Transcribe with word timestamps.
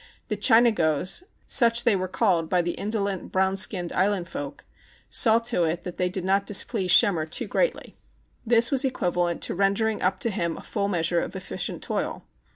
The 0.29 0.35
China 0.35 0.71
gos 0.71 1.21
ã 1.21 1.29
such 1.45 1.83
they 1.83 1.95
were 1.95 2.07
called 2.07 2.49
by 2.49 2.63
the 2.63 2.71
indolent, 2.71 3.31
brown 3.31 3.55
skinned 3.55 3.93
island 3.93 4.27
folk 4.27 4.65
ã 4.65 4.65
saw 5.13 5.37
to 5.37 5.61
it 5.63 5.83
that 5.83 5.97
they 5.97 6.09
did 6.09 6.25
not 6.25 6.47
displease 6.47 6.89
Schemmer 6.91 7.27
too 7.27 7.45
greatly. 7.45 7.95
This 8.43 8.71
was 8.71 8.83
equivalent 8.83 9.43
to 9.43 9.53
rendering 9.53 10.01
up 10.01 10.17
to 10.21 10.31
him 10.31 10.57
a 10.57 10.63
full 10.63 10.87
measure 10.87 11.19
of 11.19 11.35
efficient 11.35 11.83
toil. 11.83 12.23